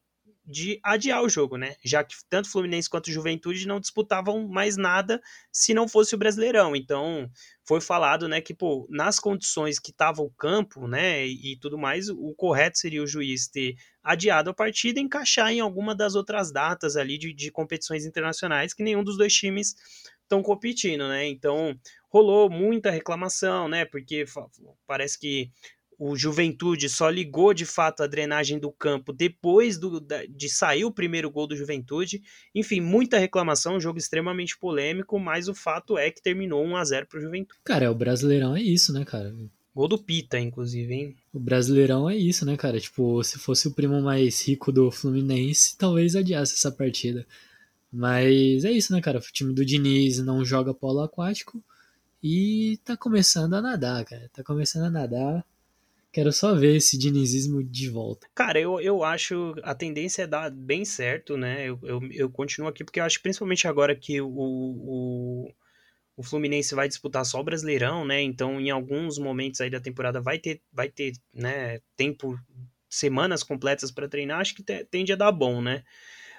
[0.47, 1.75] de adiar o jogo, né?
[1.83, 6.73] Já que tanto Fluminense quanto Juventude não disputavam mais nada se não fosse o Brasileirão.
[6.73, 7.29] Então,
[7.65, 12.07] foi falado, né, que pô, nas condições que estava o campo, né, e, tudo mais,
[12.07, 16.49] o correto seria o juiz ter adiado a partida e encaixar em alguma das outras
[16.49, 19.75] datas ali de, de competições internacionais que nenhum dos dois times
[20.23, 21.27] estão competindo, né?
[21.27, 21.77] Então,
[22.09, 23.83] rolou muita reclamação, né?
[23.83, 24.25] Porque
[24.85, 25.51] parece que
[25.97, 30.91] o Juventude só ligou de fato a drenagem do campo depois do, de sair o
[30.91, 32.21] primeiro gol do Juventude.
[32.53, 36.83] Enfim, muita reclamação, um jogo extremamente polêmico, mas o fato é que terminou 1 a
[36.83, 37.59] 0 pro Juventude.
[37.63, 39.35] Cara, o Brasileirão é isso, né, cara?
[39.73, 41.15] Gol do Pita, inclusive, hein?
[41.33, 42.79] O Brasileirão é isso, né, cara?
[42.79, 47.25] Tipo, se fosse o primo mais rico do Fluminense, talvez adiasse essa partida.
[47.91, 49.17] Mas é isso, né, cara?
[49.17, 51.63] O time do Diniz não joga polo aquático
[52.21, 54.29] e tá começando a nadar, cara.
[54.33, 55.45] Tá começando a nadar.
[56.11, 58.27] Quero só ver esse dinizismo de volta.
[58.33, 61.69] Cara, eu, eu acho a tendência é dar bem certo, né?
[61.69, 65.53] Eu, eu, eu continuo aqui porque eu acho principalmente agora que o, o,
[66.15, 68.21] o Fluminense vai disputar só o Brasileirão, né?
[68.21, 72.35] Então, em alguns momentos aí da temporada vai ter, vai ter né, tempo,
[72.89, 74.39] semanas completas para treinar.
[74.39, 75.83] Acho que tende a dar bom, né?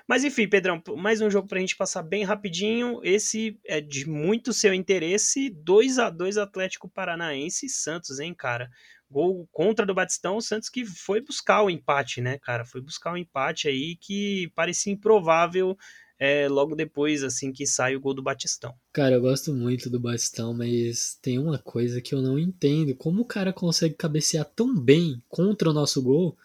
[0.09, 2.99] Mas enfim, Pedrão, mais um jogo pra gente passar bem rapidinho.
[3.05, 5.51] Esse é de muito seu interesse.
[5.51, 8.71] 2 a 2 Atlético Paranaense e Santos, hein, cara?
[9.11, 12.65] Gol contra do Batistão, o Santos que foi buscar o empate, né, cara?
[12.65, 15.77] Foi buscar o um empate aí que parecia improvável
[16.19, 18.75] é, logo depois, assim, que sai o gol do Batistão.
[18.93, 22.95] Cara, eu gosto muito do Batistão, mas tem uma coisa que eu não entendo.
[22.97, 26.37] Como o cara consegue cabecear tão bem contra o nosso gol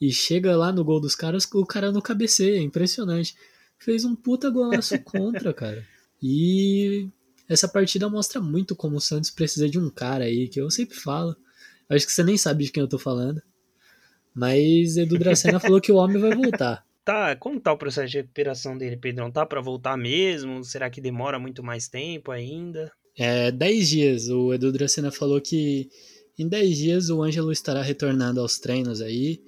[0.00, 3.36] e chega lá no gol dos caras, o cara não cabeceia, é impressionante.
[3.78, 5.86] Fez um puta golaço contra, cara.
[6.22, 7.08] E
[7.48, 10.96] essa partida mostra muito como o Santos precisa de um cara aí, que eu sempre
[10.96, 11.36] falo,
[11.88, 13.42] Acho que você nem sabe de quem eu tô falando.
[14.34, 16.86] Mas Edu Dracena falou que o homem vai voltar.
[17.08, 19.30] Tá, como tá o processo de recuperação dele, Pedrão?
[19.30, 20.62] Tá para voltar mesmo?
[20.62, 22.92] Será que demora muito mais tempo ainda?
[23.16, 24.28] É, 10 dias.
[24.28, 25.88] O Edu Dracena falou que
[26.38, 29.42] em 10 dias o Ângelo estará retornando aos treinos aí.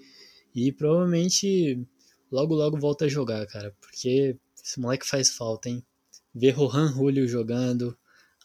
[0.55, 1.87] E provavelmente
[2.33, 3.77] logo logo volta a jogar, cara.
[3.79, 5.85] Porque esse moleque faz falta, hein?
[6.35, 7.95] Ver Rohan Julio jogando,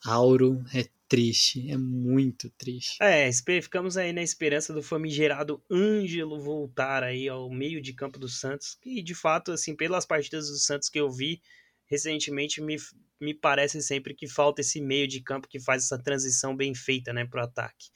[0.03, 2.97] Auro, é triste, é muito triste.
[3.01, 3.29] É,
[3.61, 8.75] ficamos aí na esperança do famigerado Ângelo voltar aí ao meio de campo do Santos,
[8.81, 11.41] que de fato, assim, pelas partidas do Santos que eu vi
[11.87, 12.77] recentemente, me,
[13.21, 17.13] me parece sempre que falta esse meio de campo que faz essa transição bem feita,
[17.13, 17.89] né, pro ataque.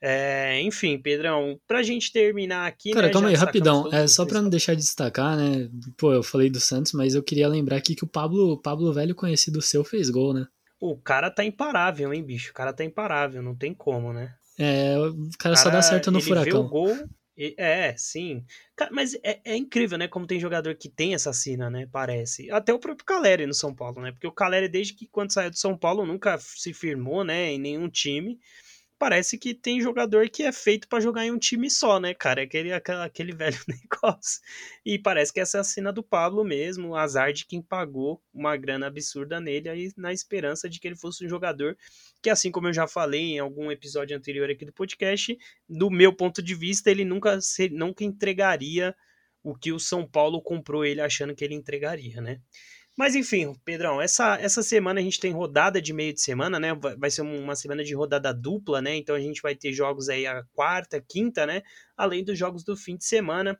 [0.00, 2.92] É, enfim, Pedrão, pra gente terminar aqui.
[2.92, 3.92] Cara, né, calma aí, rapidão.
[3.92, 5.70] É só pra não deixar de destacar, né?
[5.96, 9.14] Pô, eu falei do Santos, mas eu queria lembrar aqui que o Pablo, Pablo Velho,
[9.14, 10.46] conhecido seu, fez gol, né?
[10.80, 12.50] O cara tá imparável, hein, bicho?
[12.50, 14.34] O cara tá imparável, não tem como, né?
[14.58, 16.62] É, o cara, cara só dá certo no ele furacão.
[16.62, 16.96] Vê o gol,
[17.58, 18.44] é, sim.
[18.90, 20.08] Mas é, é, incrível, né?
[20.08, 21.86] Como tem jogador que tem essa cena, né?
[21.92, 22.50] Parece.
[22.50, 24.10] Até o próprio Caleri no São Paulo, né?
[24.10, 27.52] Porque o Caleri, desde que quando saiu do São Paulo, nunca se firmou, né?
[27.52, 28.38] Em nenhum time
[28.98, 32.42] parece que tem jogador que é feito para jogar em um time só, né, cara?
[32.42, 34.40] Aquele, aquele velho negócio.
[34.84, 38.22] E parece que essa é a cena do Pablo mesmo, o azar de quem pagou
[38.32, 41.76] uma grana absurda nele, aí na esperança de que ele fosse um jogador
[42.22, 45.36] que, assim como eu já falei em algum episódio anterior aqui do podcast,
[45.68, 47.38] do meu ponto de vista, ele nunca,
[47.70, 48.94] nunca entregaria
[49.42, 52.40] o que o São Paulo comprou ele achando que ele entregaria, né?
[52.96, 56.74] Mas enfim, Pedrão, essa, essa semana a gente tem rodada de meio de semana, né?
[56.74, 58.96] Vai ser uma semana de rodada dupla, né?
[58.96, 61.62] Então a gente vai ter jogos aí a quarta, quinta, né?
[61.94, 63.58] Além dos jogos do fim de semana.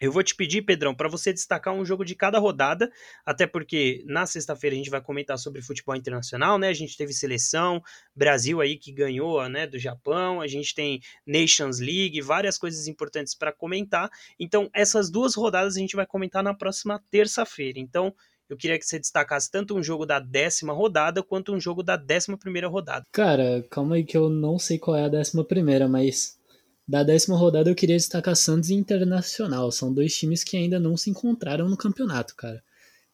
[0.00, 2.90] Eu vou te pedir, Pedrão, para você destacar um jogo de cada rodada,
[3.24, 6.68] até porque na sexta-feira a gente vai comentar sobre futebol internacional, né?
[6.68, 7.80] A gente teve seleção,
[8.14, 13.32] Brasil aí que ganhou, né, do Japão, a gente tem Nations League, várias coisas importantes
[13.32, 14.10] para comentar.
[14.40, 17.78] Então, essas duas rodadas a gente vai comentar na próxima terça-feira.
[17.78, 18.12] Então,
[18.52, 21.96] eu queria que você destacasse tanto um jogo da décima rodada quanto um jogo da
[21.96, 23.06] décima primeira rodada.
[23.10, 26.38] Cara, calma aí que eu não sei qual é a décima primeira, mas
[26.86, 29.72] da décima rodada eu queria destacar Santos e Internacional.
[29.72, 32.62] São dois times que ainda não se encontraram no campeonato, cara.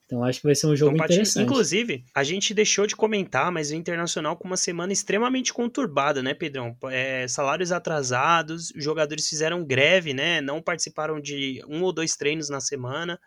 [0.04, 1.44] Então acho que vai ser um jogo então, interessante.
[1.44, 6.34] Inclusive, a gente deixou de comentar, mas o Internacional com uma semana extremamente conturbada, né,
[6.34, 6.76] Pedrão?
[6.90, 10.40] É, salários atrasados, os jogadores fizeram greve, né?
[10.40, 13.20] Não participaram de um ou dois treinos na semana.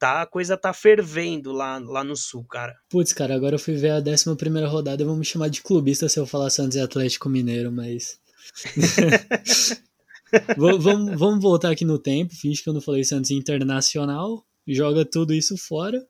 [0.00, 2.74] Tá, a coisa tá fervendo lá, lá no sul, cara.
[2.88, 6.08] Putz, cara, agora eu fui ver a décima primeira rodada, vão me chamar de clubista
[6.08, 8.18] se eu falar Santos e Atlético Mineiro, mas
[10.56, 12.34] vamos, vamos voltar aqui no tempo.
[12.34, 14.42] Finge que eu não falei Santos Internacional.
[14.66, 16.02] Joga tudo isso fora.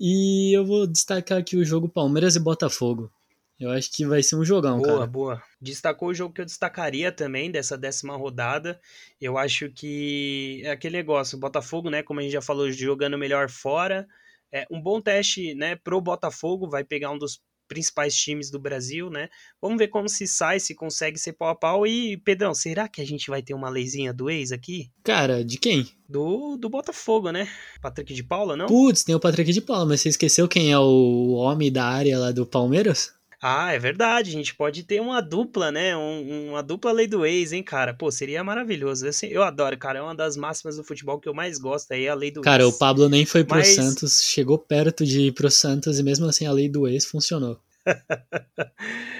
[0.00, 3.12] E eu vou destacar aqui o jogo Palmeiras e Botafogo.
[3.60, 4.96] Eu acho que vai ser um jogão, boa, cara.
[4.96, 5.42] Boa, boa.
[5.60, 8.80] Destacou o jogo que eu destacaria também dessa décima rodada.
[9.20, 13.18] Eu acho que é aquele negócio, o Botafogo, né, como a gente já falou, jogando
[13.18, 14.08] melhor fora.
[14.50, 19.08] É um bom teste, né, pro Botafogo, vai pegar um dos principais times do Brasil,
[19.08, 19.28] né?
[19.62, 21.86] Vamos ver como se sai, se consegue ser pau a pau.
[21.86, 24.90] E, Pedrão, será que a gente vai ter uma leizinha do ex aqui?
[25.04, 25.88] Cara, de quem?
[26.08, 27.46] Do, do Botafogo, né?
[27.80, 28.66] Patrick de Paula, não?
[28.66, 32.18] Putz, tem o Patrick de Paula, mas você esqueceu quem é o homem da área
[32.18, 33.19] lá do Palmeiras?
[33.42, 34.30] Ah, é verdade.
[34.30, 35.96] A gente pode ter uma dupla, né?
[35.96, 37.94] Um, uma dupla lei do ex, hein, cara?
[37.94, 39.06] Pô, seria maravilhoso.
[39.06, 39.98] Eu, eu adoro, cara.
[39.98, 42.62] É uma das máximas do futebol que eu mais gosto aí, a lei do cara,
[42.62, 42.70] ex.
[42.70, 43.68] Cara, o Pablo nem foi pro Mas...
[43.68, 47.58] Santos, chegou perto de ir pro Santos e mesmo assim a lei do ex funcionou.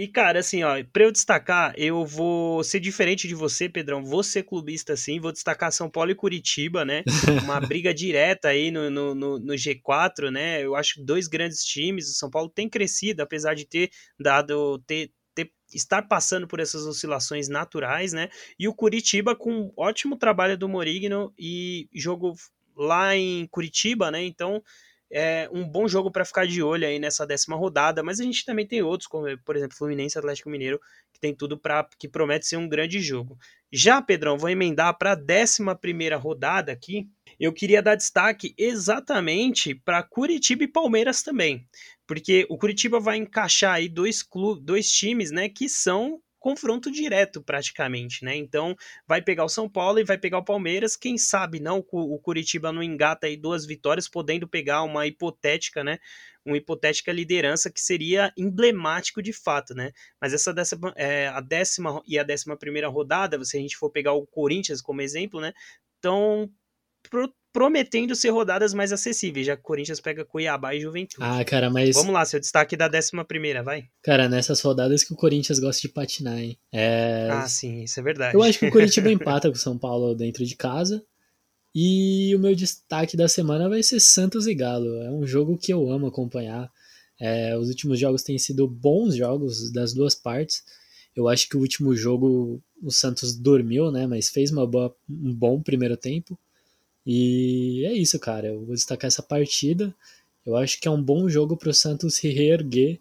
[0.00, 4.02] E, cara, assim, ó, pra eu destacar, eu vou ser diferente de você, Pedrão.
[4.02, 5.20] Vou ser clubista, sim.
[5.20, 7.02] Vou destacar São Paulo e Curitiba, né?
[7.44, 10.64] Uma briga direta aí no, no, no, no, G4, né?
[10.64, 12.08] Eu acho dois grandes times.
[12.08, 14.82] O São Paulo tem crescido, apesar de ter dado.
[14.86, 18.30] ter, ter estar passando por essas oscilações naturais, né?
[18.58, 22.34] E o Curitiba com um ótimo trabalho do Morigno e jogo
[22.74, 24.24] lá em Curitiba, né?
[24.24, 24.62] Então
[25.12, 28.44] é um bom jogo para ficar de olho aí nessa décima rodada, mas a gente
[28.44, 30.80] também tem outros, como por exemplo Fluminense Atlético Mineiro,
[31.12, 33.36] que tem tudo para que promete ser um grande jogo.
[33.72, 37.08] Já, Pedrão, vou emendar para a décima primeira rodada aqui.
[37.38, 41.66] Eu queria dar destaque exatamente para Curitiba e Palmeiras também,
[42.06, 47.42] porque o Curitiba vai encaixar aí dois clubes, dois times, né, que são confronto direto
[47.42, 48.34] praticamente, né?
[48.34, 48.74] Então
[49.06, 50.96] vai pegar o São Paulo e vai pegar o Palmeiras.
[50.96, 55.98] Quem sabe não o Curitiba não engata aí duas vitórias, podendo pegar uma hipotética, né?
[56.44, 59.92] Uma hipotética liderança que seria emblemático de fato, né?
[60.20, 63.90] Mas essa décima, é, a décima e a décima primeira rodada, se a gente for
[63.90, 65.52] pegar o Corinthians como exemplo, né?
[65.98, 66.50] Então
[67.52, 71.22] prometendo ser rodadas mais acessíveis, já que o Corinthians pega Cuiabá e Juventude.
[71.22, 71.94] Ah, cara, mas.
[71.94, 73.84] Vamos lá, seu destaque da 11 primeira, vai.
[74.02, 76.58] Cara, nessas rodadas que o Corinthians gosta de patinar, hein?
[76.72, 77.28] É...
[77.30, 78.34] Ah, sim, isso é verdade.
[78.34, 81.02] Eu acho que o Corinthians empata com o São Paulo dentro de casa.
[81.74, 85.02] E o meu destaque da semana vai ser Santos e Galo.
[85.02, 86.70] É um jogo que eu amo acompanhar.
[87.20, 90.64] É, os últimos jogos têm sido bons jogos das duas partes.
[91.14, 94.06] Eu acho que o último jogo o Santos dormiu, né?
[94.06, 96.38] Mas fez uma boa, um bom primeiro tempo.
[97.06, 98.48] E é isso, cara.
[98.48, 99.94] Eu vou destacar essa partida.
[100.44, 103.00] Eu acho que é um bom jogo para o Santos se reerguer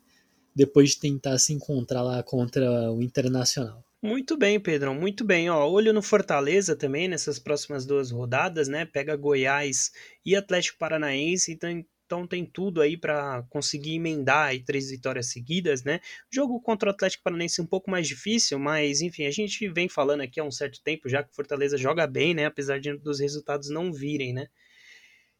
[0.55, 3.83] depois de tentar se encontrar lá contra o Internacional.
[4.01, 5.49] Muito bem, Pedrão, muito bem.
[5.49, 8.85] Ó, olho no Fortaleza também nessas próximas duas rodadas, né?
[8.85, 9.91] Pega Goiás
[10.25, 15.83] e Atlético Paranaense, então então tem tudo aí para conseguir emendar aí três vitórias seguidas,
[15.83, 15.99] né?
[16.33, 20.21] Jogo contra o Atlético Paranaense um pouco mais difícil, mas enfim, a gente vem falando
[20.21, 22.45] aqui há um certo tempo já que o Fortaleza joga bem, né?
[22.45, 24.47] Apesar de, dos resultados não virem, né?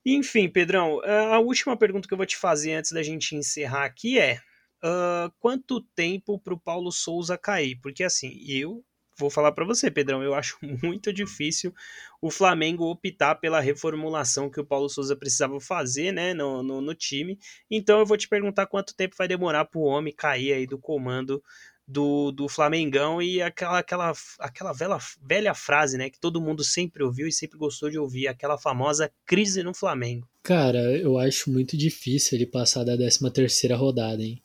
[0.05, 4.19] Enfim, Pedrão, a última pergunta que eu vou te fazer antes da gente encerrar aqui
[4.19, 4.39] é:
[4.84, 7.79] uh, quanto tempo para o Paulo Souza cair?
[7.82, 8.86] Porque assim, eu
[9.19, 11.73] vou falar para você, Pedrão, eu acho muito difícil
[12.21, 16.95] o Flamengo optar pela reformulação que o Paulo Souza precisava fazer, né, no, no, no
[16.95, 17.38] time.
[17.69, 20.79] Então eu vou te perguntar quanto tempo vai demorar para o homem cair aí do
[20.79, 21.43] comando
[21.89, 27.03] do, do Flamengão e aquela, aquela, aquela velha, velha frase, né, que todo mundo sempre
[27.03, 30.27] ouviu e sempre gostou de ouvir, aquela famosa crise no Flamengo.
[30.43, 34.41] Cara, eu acho muito difícil ele passar da 13 terceira rodada, hein?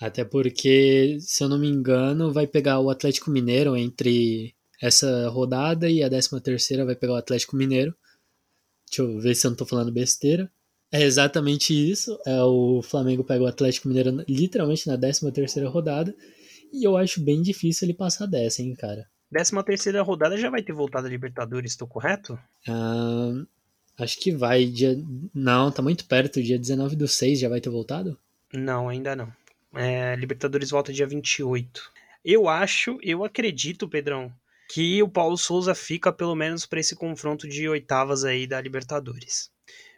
[0.00, 5.90] Até porque, se eu não me engano, vai pegar o Atlético Mineiro entre essa rodada
[5.90, 7.94] e a 13 terceira vai pegar o Atlético Mineiro.
[8.88, 10.50] Deixa eu ver se eu não tô falando besteira.
[10.90, 12.18] É exatamente isso.
[12.24, 16.14] É o Flamengo pega o Atlético Mineiro literalmente na 13 terceira rodada.
[16.72, 19.06] E eu acho bem difícil ele passar dessa, hein, cara.
[19.30, 22.38] Décima terceira rodada já vai ter voltado a Libertadores, estou correto?
[22.66, 23.46] Uh,
[23.98, 24.64] acho que vai.
[24.64, 24.96] Dia...
[25.34, 26.42] Não, tá muito perto.
[26.42, 28.18] Dia 19 do 6 já vai ter voltado?
[28.54, 29.30] Não, ainda não.
[29.74, 31.92] É, Libertadores volta dia 28.
[32.24, 34.32] Eu acho, eu acredito, Pedrão,
[34.70, 39.50] que o Paulo Souza fica pelo menos para esse confronto de oitavas aí da Libertadores.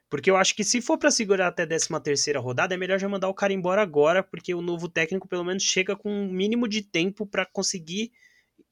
[0.09, 2.99] Porque eu acho que se for para segurar até a 13 terceira rodada, é melhor
[2.99, 6.29] já mandar o cara embora agora, porque o novo técnico pelo menos chega com um
[6.29, 8.11] mínimo de tempo para conseguir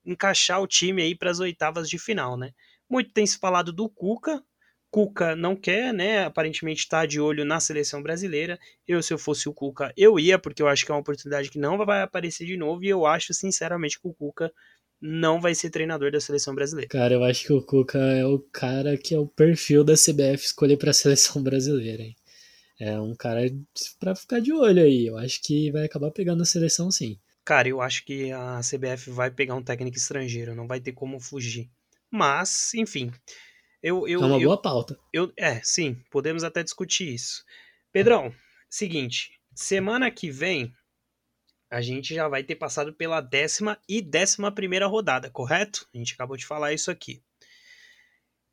[0.04, 2.52] encaixar o time aí para as oitavas de final, né?
[2.90, 4.42] Muito tem se falado do Cuca,
[4.90, 6.24] Cuca não quer, né?
[6.24, 8.58] Aparentemente está de olho na seleção brasileira.
[8.86, 11.50] Eu, se eu fosse o Cuca, eu ia, porque eu acho que é uma oportunidade
[11.50, 12.82] que não vai aparecer de novo.
[12.84, 14.52] E eu acho, sinceramente, que o Cuca
[15.00, 16.88] não vai ser treinador da seleção brasileira.
[16.88, 20.46] Cara, eu acho que o Cuca é o cara que é o perfil da CBF
[20.46, 22.16] escolher para a seleção brasileira, hein?
[22.80, 23.40] É um cara
[23.98, 25.06] para ficar de olho aí.
[25.06, 27.18] Eu acho que vai acabar pegando a seleção sim.
[27.44, 31.18] Cara, eu acho que a CBF vai pegar um técnico estrangeiro, não vai ter como
[31.18, 31.68] fugir.
[32.10, 33.10] Mas, enfim,
[33.82, 34.98] eu, eu, é uma eu, boa pauta.
[35.12, 37.44] Eu, é, sim, podemos até discutir isso.
[37.92, 38.34] Pedrão,
[38.68, 40.74] seguinte, semana que vem
[41.70, 45.86] a gente já vai ter passado pela décima e décima primeira rodada, correto?
[45.94, 47.22] A gente acabou de falar isso aqui.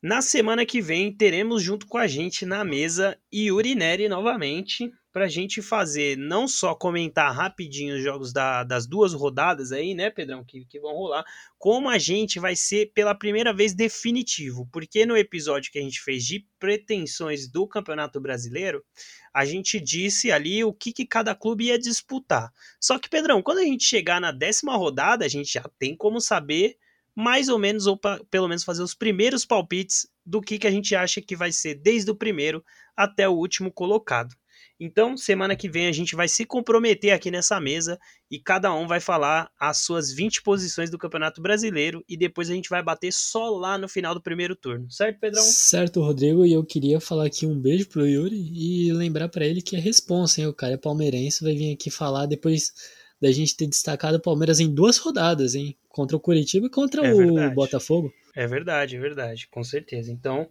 [0.02, 5.24] Na semana que vem teremos junto com a gente na mesa Yuri Neri novamente para
[5.24, 10.10] a gente fazer não só comentar rapidinho os jogos da, das duas rodadas aí, né,
[10.10, 11.24] Pedrão, que, que vão rolar,
[11.58, 16.02] como a gente vai ser pela primeira vez definitivo, porque no episódio que a gente
[16.02, 18.84] fez de pretensões do Campeonato Brasileiro,
[19.32, 22.52] a gente disse ali o que, que cada clube ia disputar.
[22.78, 26.20] Só que, Pedrão, quando a gente chegar na décima rodada, a gente já tem como
[26.20, 26.76] saber
[27.14, 30.70] mais ou menos, ou pra, pelo menos fazer os primeiros palpites do que, que a
[30.70, 32.62] gente acha que vai ser desde o primeiro
[32.94, 34.36] até o último colocado.
[34.78, 37.98] Então, semana que vem a gente vai se comprometer aqui nessa mesa
[38.30, 42.54] e cada um vai falar as suas 20 posições do Campeonato Brasileiro e depois a
[42.54, 45.42] gente vai bater só lá no final do primeiro turno, certo, Pedrão?
[45.42, 49.62] Certo, Rodrigo, e eu queria falar aqui um beijo pro Yuri e lembrar para ele
[49.62, 50.46] que é responsa, hein?
[50.46, 52.72] O cara é palmeirense, vai vir aqui falar depois
[53.20, 55.76] da gente ter destacado o Palmeiras em duas rodadas, hein?
[55.88, 57.54] Contra o Curitiba e contra é o verdade.
[57.54, 58.12] Botafogo.
[58.34, 60.12] É verdade, é verdade, com certeza.
[60.12, 60.46] Então,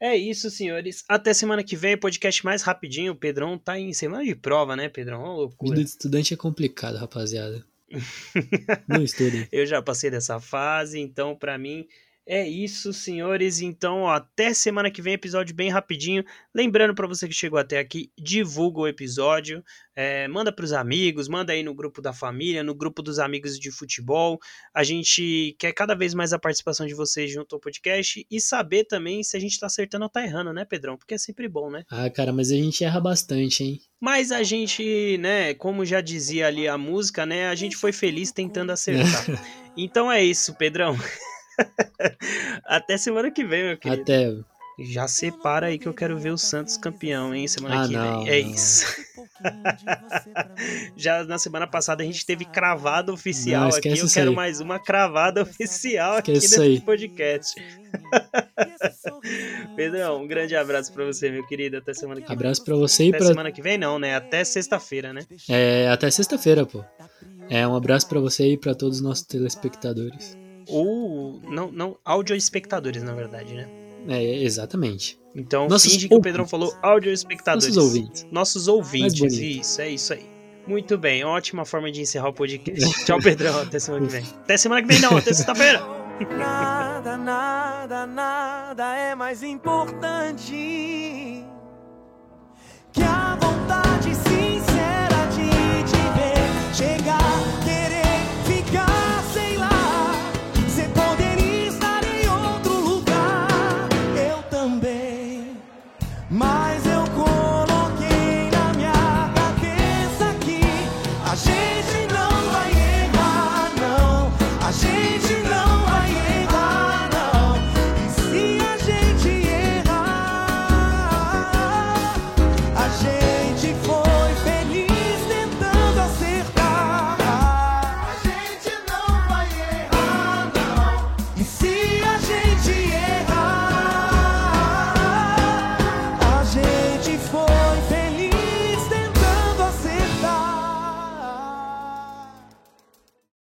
[0.00, 1.04] é isso, senhores.
[1.08, 3.12] Até semana que vem, podcast mais rapidinho.
[3.12, 5.22] O Pedrão tá em semana de prova, né, Pedrão?
[5.22, 5.72] Uma loucura.
[5.72, 7.64] Vida de estudante é complicado, rapaziada.
[8.86, 9.48] Não estudem.
[9.50, 11.86] Eu já passei dessa fase, então para mim
[12.28, 13.62] é isso, senhores.
[13.62, 16.22] Então, ó, até semana que vem, episódio bem rapidinho.
[16.54, 19.64] Lembrando para você que chegou até aqui, divulga o episódio,
[19.96, 23.58] é, manda para os amigos, manda aí no grupo da família, no grupo dos amigos
[23.58, 24.38] de futebol.
[24.74, 28.84] A gente quer cada vez mais a participação de vocês junto ao podcast e saber
[28.84, 30.98] também se a gente tá acertando ou tá errando, né, Pedrão?
[30.98, 31.84] Porque é sempre bom, né?
[31.90, 33.80] Ah, cara, mas a gente erra bastante, hein?
[33.98, 38.30] Mas a gente, né, como já dizia ali a música, né, a gente foi feliz
[38.30, 39.24] tentando acertar.
[39.74, 40.94] então é isso, Pedrão.
[42.64, 44.02] Até semana que vem, meu querido.
[44.02, 44.34] Até.
[44.80, 47.48] Já separa aí que eu quero ver o Santos campeão, hein?
[47.48, 48.32] Semana ah, que não, vem.
[48.32, 48.50] É não.
[48.52, 48.86] isso.
[50.96, 53.88] Já na semana passada a gente teve cravada oficial não, aqui.
[53.88, 54.36] Eu quero aí.
[54.36, 57.60] mais uma cravada oficial esquece aqui nesse podcast.
[59.74, 61.78] Pedrão, um grande abraço para você, meu querido.
[61.78, 62.36] Até semana que vem.
[62.36, 64.14] Abraço para você e para semana que vem não, né?
[64.14, 65.22] Até sexta-feira, né?
[65.48, 66.84] É, até sexta-feira, pô.
[67.50, 70.36] É, um abraço para você e para todos os nossos telespectadores.
[70.68, 71.40] Ou.
[71.42, 73.68] Não, não, áudio espectadores, na verdade, né?
[74.08, 75.18] É, exatamente.
[75.34, 77.74] Então Nossos finge que o Pedrão falou áudio espectadores.
[77.74, 78.26] Nossos ouvintes.
[78.30, 80.26] Nossos ouvintes, isso, é isso aí.
[80.66, 82.84] Muito bem, ótima forma de encerrar o podcast.
[83.04, 83.62] Tchau, Pedrão.
[83.62, 84.24] Até semana que vem.
[84.42, 85.80] Até semana que vem, não, até sexta-feira.
[86.36, 90.52] Nada, nada, nada é mais importante
[92.92, 93.37] que a.